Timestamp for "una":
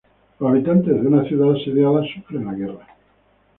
1.07-1.23